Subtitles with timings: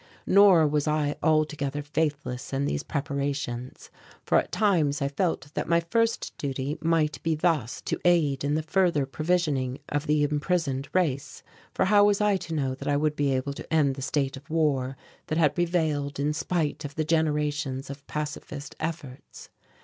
[0.25, 3.91] Nor was I altogether faithless in these preparations
[4.23, 8.55] for at times I felt that my first duty might be thus to aid in
[8.55, 11.43] the further provisioning of the imprisoned race,
[11.75, 14.35] for how was I to know that I would be able to end the state
[14.35, 19.49] of war that had prevailed in spite of the generations of pacifist efforts?